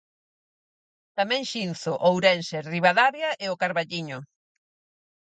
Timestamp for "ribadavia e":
2.73-3.45